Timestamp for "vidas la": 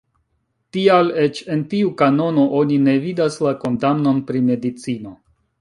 3.07-3.55